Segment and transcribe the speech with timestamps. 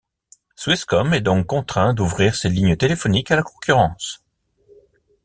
[0.55, 4.23] Swisscom est donc contraint d’ouvrir ses lignes téléphoniques à la concurrence.